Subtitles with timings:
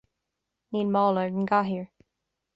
[0.71, 1.87] Níl mála ar an gcathaoir